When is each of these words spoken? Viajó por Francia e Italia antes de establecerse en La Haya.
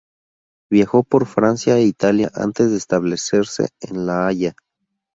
Viajó 0.71 1.03
por 1.03 1.27
Francia 1.27 1.75
e 1.77 1.83
Italia 1.83 2.31
antes 2.33 2.71
de 2.71 2.77
establecerse 2.77 3.69
en 3.81 4.07
La 4.07 4.25
Haya. 4.25 4.55